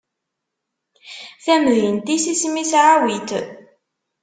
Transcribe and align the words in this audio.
tamdint-is 1.43 2.25
isem-is 2.33 2.71
Ɛawit. 2.85 3.29